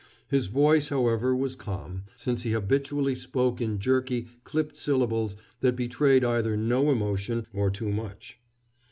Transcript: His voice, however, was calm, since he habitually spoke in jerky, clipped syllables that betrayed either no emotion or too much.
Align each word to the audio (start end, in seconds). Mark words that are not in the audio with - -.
His 0.29 0.47
voice, 0.47 0.89
however, 0.89 1.35
was 1.35 1.55
calm, 1.55 2.05
since 2.15 2.41
he 2.41 2.53
habitually 2.53 3.13
spoke 3.13 3.61
in 3.61 3.77
jerky, 3.77 4.29
clipped 4.43 4.75
syllables 4.75 5.35
that 5.59 5.75
betrayed 5.75 6.25
either 6.25 6.57
no 6.57 6.89
emotion 6.89 7.45
or 7.53 7.69
too 7.69 7.91
much. 7.91 8.39